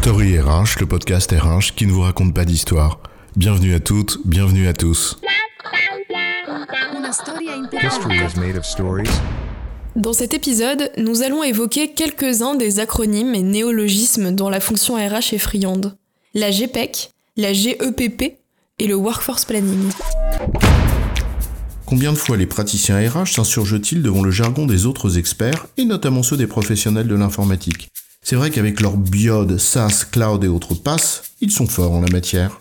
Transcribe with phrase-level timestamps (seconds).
[0.00, 3.00] Story RH, le podcast RH qui ne vous raconte pas d'histoire.
[3.34, 5.18] Bienvenue à toutes, bienvenue à tous.
[9.96, 15.34] Dans cet épisode, nous allons évoquer quelques-uns des acronymes et néologismes dont la fonction RH
[15.34, 15.96] est friande.
[16.32, 18.38] La GPEC, la GEPP
[18.78, 19.90] et le Workforce Planning.
[21.86, 26.22] Combien de fois les praticiens RH s'insurgent-ils devant le jargon des autres experts, et notamment
[26.22, 27.90] ceux des professionnels de l'informatique?
[28.28, 32.10] C'est vrai qu'avec leur biode, SaaS, cloud et autres passes, ils sont forts en la
[32.10, 32.60] matière.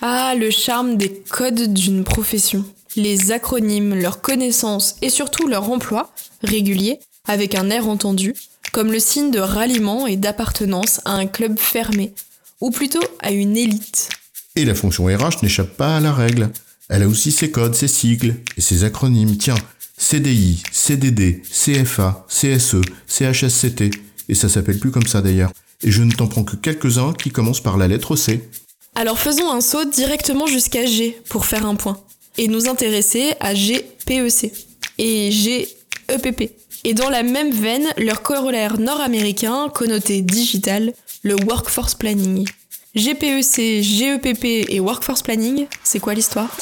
[0.00, 2.64] Ah, le charme des codes d'une profession.
[2.96, 6.10] Les acronymes, leurs connaissances et surtout leur emploi,
[6.42, 8.32] régulier, avec un air entendu,
[8.72, 12.14] comme le signe de ralliement et d'appartenance à un club fermé,
[12.62, 14.08] ou plutôt à une élite.
[14.56, 16.48] Et la fonction RH n'échappe pas à la règle.
[16.88, 19.36] Elle a aussi ses codes, ses sigles et ses acronymes.
[19.36, 19.58] Tiens,
[19.98, 23.90] CDI, CDD, CFA, CSE, CHSCT.
[24.28, 25.52] Et ça s'appelle plus comme ça d'ailleurs.
[25.82, 28.48] Et je ne t'en prends que quelques-uns qui commencent par la lettre C.
[28.94, 31.98] Alors faisons un saut directement jusqu'à G pour faire un point.
[32.38, 34.52] Et nous intéresser à GPEC
[34.98, 36.52] et GEPP.
[36.84, 42.46] Et dans la même veine, leur corollaire nord-américain connoté digital, le Workforce Planning.
[42.94, 46.56] GPEC, GEPP et Workforce Planning, c'est quoi l'histoire?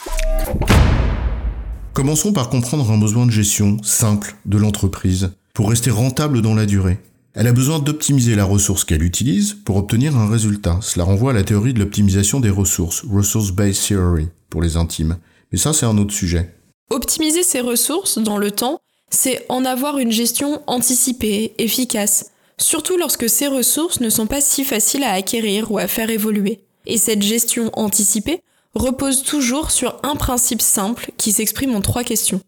[1.92, 6.64] Commençons par comprendre un besoin de gestion simple de l'entreprise pour rester rentable dans la
[6.64, 6.98] durée.
[7.34, 10.78] Elle a besoin d'optimiser la ressource qu'elle utilise pour obtenir un résultat.
[10.82, 15.16] Cela renvoie à la théorie de l'optimisation des ressources, Resource-Based Theory pour les intimes.
[15.50, 16.54] Mais ça, c'est un autre sujet.
[16.90, 23.30] Optimiser ses ressources dans le temps, c'est en avoir une gestion anticipée, efficace, surtout lorsque
[23.30, 26.60] ces ressources ne sont pas si faciles à acquérir ou à faire évoluer.
[26.84, 28.42] Et cette gestion anticipée
[28.74, 32.42] repose toujours sur un principe simple qui s'exprime en trois questions.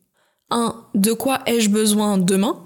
[0.50, 0.74] 1.
[0.94, 2.60] De quoi ai-je besoin demain?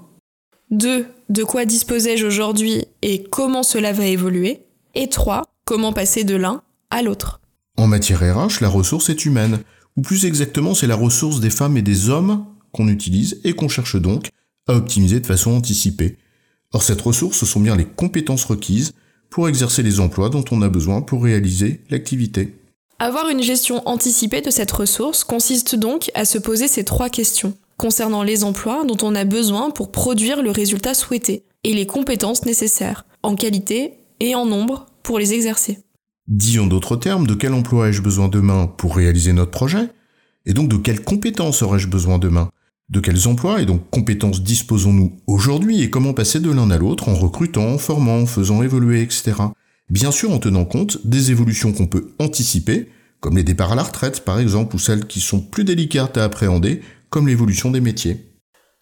[0.71, 1.05] 2.
[1.29, 4.63] De quoi disposais-je aujourd'hui et comment cela va évoluer?
[4.95, 5.43] Et 3.
[5.63, 7.39] Comment passer de l'un à l'autre
[7.77, 9.59] En matière RH, la ressource est humaine,
[9.95, 13.67] ou plus exactement c'est la ressource des femmes et des hommes qu'on utilise et qu'on
[13.67, 14.29] cherche donc
[14.67, 16.17] à optimiser de façon anticipée.
[16.73, 18.93] Or cette ressource, ce sont bien les compétences requises
[19.29, 22.55] pour exercer les emplois dont on a besoin pour réaliser l'activité.
[22.97, 27.55] Avoir une gestion anticipée de cette ressource consiste donc à se poser ces trois questions
[27.79, 32.45] concernant les emplois dont on a besoin pour produire le résultat souhaité et les compétences
[32.45, 35.79] nécessaires, en qualité et en nombre, pour les exercer.
[36.27, 39.89] Dit en d'autres termes, de quel emploi ai-je besoin demain pour réaliser notre projet?
[40.45, 42.49] Et donc de quelles compétences aurais-je besoin demain?
[42.89, 47.07] De quels emplois et donc compétences disposons-nous aujourd'hui et comment passer de l'un à l'autre
[47.07, 49.33] en recrutant, en formant, en faisant évoluer, etc.
[49.89, 52.89] Bien sûr en tenant compte des évolutions qu'on peut anticiper,
[53.21, 56.25] comme les départs à la retraite par exemple, ou celles qui sont plus délicates à
[56.25, 58.25] appréhender, comme l'évolution des métiers.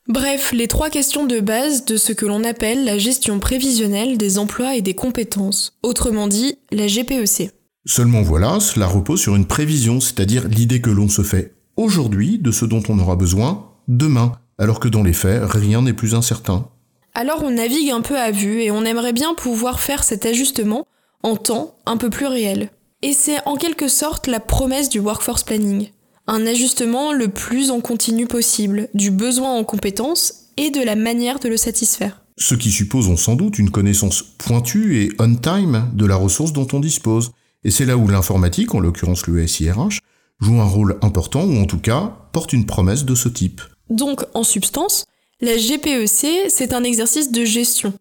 [0.07, 4.37] Bref, les trois questions de base de ce que l'on appelle la gestion prévisionnelle des
[4.37, 7.51] emplois et des compétences, autrement dit la GPEC.
[7.85, 12.51] Seulement voilà, cela repose sur une prévision, c'est-à-dire l'idée que l'on se fait aujourd'hui de
[12.51, 16.69] ce dont on aura besoin demain, alors que dans les faits, rien n'est plus incertain.
[17.13, 20.85] Alors on navigue un peu à vue et on aimerait bien pouvoir faire cet ajustement
[21.23, 22.69] en temps un peu plus réel.
[23.01, 25.89] Et c'est en quelque sorte la promesse du workforce planning.
[26.27, 31.39] Un ajustement le plus en continu possible, du besoin en compétences et de la manière
[31.39, 32.21] de le satisfaire.
[32.37, 36.79] Ce qui suppose sans doute une connaissance pointue et on-time de la ressource dont on
[36.79, 37.31] dispose.
[37.63, 40.01] Et c'est là où l'informatique, en l'occurrence le SIRH,
[40.39, 43.61] joue un rôle important ou en tout cas porte une promesse de ce type.
[43.89, 45.05] Donc, en substance,
[45.39, 47.93] la GPEC, c'est un exercice de gestion,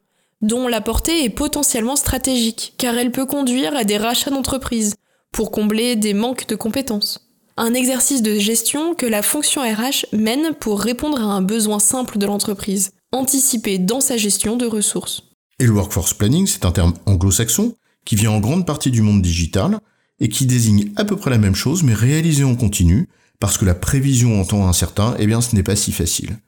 [0.42, 4.96] dont la portée est potentiellement stratégique, car elle peut conduire à des rachats d'entreprises,
[5.32, 7.25] pour combler des manques de compétences.
[7.58, 12.18] Un exercice de gestion que la fonction RH mène pour répondre à un besoin simple
[12.18, 15.22] de l'entreprise, anticiper dans sa gestion de ressources.
[15.58, 17.74] Et le workforce planning, c'est un terme anglo-saxon
[18.04, 19.80] qui vient en grande partie du monde digital
[20.20, 23.08] et qui désigne à peu près la même chose mais réalisé en continu
[23.40, 26.38] parce que la prévision en temps incertain, eh bien ce n'est pas si facile.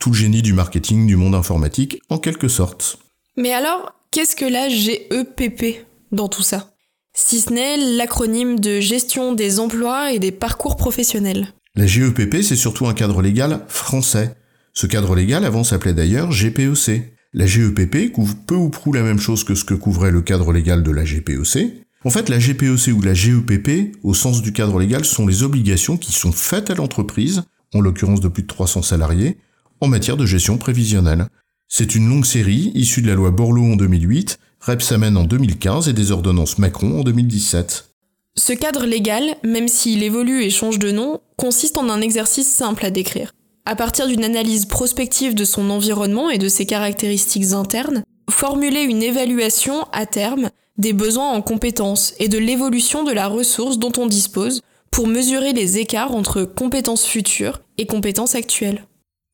[0.00, 2.98] Tout le génie du marketing du monde informatique en quelque sorte.
[3.36, 6.75] Mais alors, qu'est-ce que la GEPP dans tout ça?
[7.18, 11.48] Si ce n'est l'acronyme de gestion des emplois et des parcours professionnels.
[11.74, 14.36] La GEPP, c'est surtout un cadre légal français.
[14.74, 17.14] Ce cadre légal avant s'appelait d'ailleurs GPEC.
[17.32, 20.52] La GEPP couvre peu ou prou la même chose que ce que couvrait le cadre
[20.52, 21.86] légal de la GPEC.
[22.04, 25.96] En fait, la GPEC ou la GEPP, au sens du cadre légal, sont les obligations
[25.96, 29.38] qui sont faites à l'entreprise, en l'occurrence de plus de 300 salariés,
[29.80, 31.28] en matière de gestion prévisionnelle.
[31.66, 35.92] C'est une longue série issue de la loi Borloo en 2008, Repsamen en 2015 et
[35.92, 37.88] des ordonnances Macron en 2017.
[38.36, 42.84] Ce cadre légal, même s'il évolue et change de nom, consiste en un exercice simple
[42.84, 43.30] à décrire.
[43.64, 49.04] À partir d'une analyse prospective de son environnement et de ses caractéristiques internes, formuler une
[49.04, 54.06] évaluation à terme des besoins en compétences et de l'évolution de la ressource dont on
[54.06, 58.84] dispose pour mesurer les écarts entre compétences futures et compétences actuelles.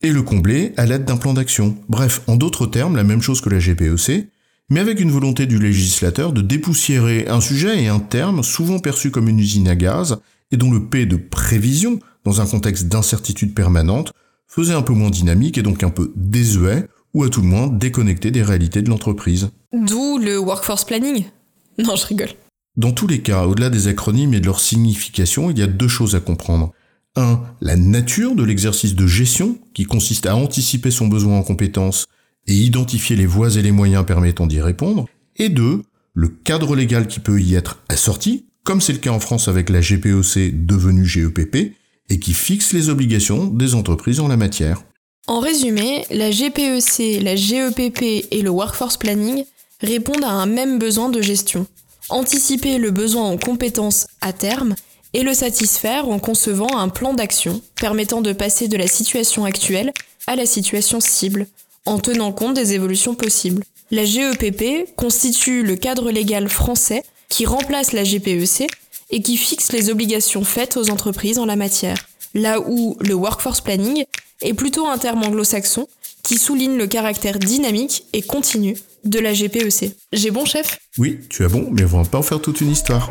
[0.02, 1.74] Et le combler à l'aide d'un plan d'action.
[1.88, 4.28] Bref, en d'autres termes, la même chose que la GPEC,
[4.70, 9.10] mais avec une volonté du législateur de dépoussiérer un sujet et un terme souvent perçu
[9.10, 10.18] comme une usine à gaz
[10.50, 14.12] et dont le P de prévision, dans un contexte d'incertitude permanente,
[14.46, 17.68] faisait un peu moins dynamique et donc un peu désuet, ou à tout le moins
[17.68, 19.50] déconnecté des réalités de l'entreprise.
[19.72, 21.24] D'où le workforce planning
[21.78, 22.30] Non, je rigole.
[22.76, 25.88] Dans tous les cas, au-delà des acronymes et de leur signification, il y a deux
[25.88, 26.72] choses à comprendre.
[27.16, 27.42] 1.
[27.60, 32.06] La nature de l'exercice de gestion, qui consiste à anticiper son besoin en compétences
[32.46, 35.06] et identifier les voies et les moyens permettant d'y répondre.
[35.36, 35.82] Et 2.
[36.14, 39.70] Le cadre légal qui peut y être assorti, comme c'est le cas en France avec
[39.70, 41.74] la GPEC devenue GEPP,
[42.10, 44.82] et qui fixe les obligations des entreprises en la matière.
[45.26, 49.44] En résumé, la GPEC, la GEPP et le Workforce Planning
[49.80, 51.66] répondent à un même besoin de gestion.
[52.08, 54.74] Anticiper le besoin en compétences à terme
[55.14, 59.92] et le satisfaire en concevant un plan d'action permettant de passer de la situation actuelle
[60.26, 61.46] à la situation cible,
[61.86, 63.64] en tenant compte des évolutions possibles.
[63.90, 68.68] La GEPP constitue le cadre légal français qui remplace la GPEC
[69.10, 71.96] et qui fixe les obligations faites aux entreprises en la matière,
[72.34, 74.04] là où le workforce planning
[74.40, 75.88] est plutôt un terme anglo-saxon
[76.22, 79.96] qui souligne le caractère dynamique et continu de la GPEC.
[80.12, 80.78] J'ai bon chef?
[80.98, 83.10] Oui, tu as bon, mais on va pas en faire toute une histoire.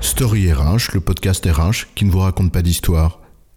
[0.00, 3.20] Story RH, le podcast RH qui ne vous raconte pas d'histoire.